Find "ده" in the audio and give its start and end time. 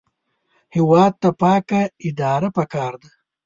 3.01-3.09